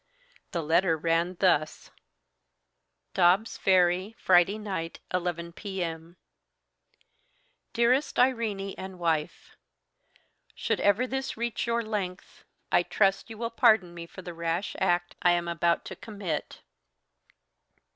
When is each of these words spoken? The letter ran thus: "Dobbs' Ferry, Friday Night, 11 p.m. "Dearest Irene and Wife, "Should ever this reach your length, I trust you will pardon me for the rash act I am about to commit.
The 0.51 0.63
letter 0.63 0.97
ran 0.97 1.37
thus: 1.39 1.91
"Dobbs' 3.13 3.59
Ferry, 3.59 4.15
Friday 4.17 4.57
Night, 4.57 4.99
11 5.13 5.53
p.m. 5.53 6.17
"Dearest 7.73 8.17
Irene 8.17 8.73
and 8.79 8.97
Wife, 8.97 9.57
"Should 10.55 10.79
ever 10.79 11.05
this 11.05 11.37
reach 11.37 11.67
your 11.67 11.83
length, 11.83 12.45
I 12.71 12.81
trust 12.81 13.29
you 13.29 13.37
will 13.37 13.51
pardon 13.51 13.93
me 13.93 14.07
for 14.07 14.23
the 14.23 14.33
rash 14.33 14.75
act 14.79 15.13
I 15.21 15.33
am 15.33 15.47
about 15.47 15.85
to 15.85 15.95
commit. 15.95 16.63